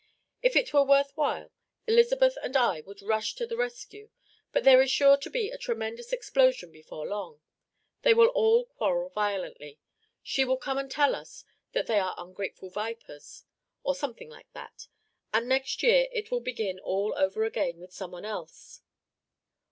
[0.41, 1.51] If it were worthwhile,
[1.85, 4.09] Elizabeth and I would rush to the rescue;
[4.51, 7.39] but there is sure to be a tremendous explosion before long;
[8.01, 9.77] they will all quarrel violently,
[10.23, 13.43] she will come and tell us that they are ungrateful vipers,
[13.83, 14.87] or something like that,
[15.35, 18.81] and next year it will begin all over again with someone else."